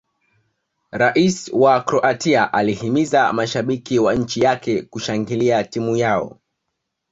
[0.91, 6.39] rais wa croatia alihimiza mashabiki wa nchi yake kushangilia timu yao